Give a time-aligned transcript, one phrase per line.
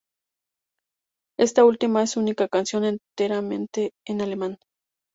[1.37, 4.57] Esta última es su única canción enteramente en alemán.